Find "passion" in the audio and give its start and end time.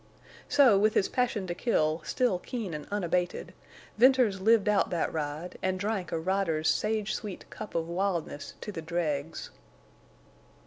1.07-1.45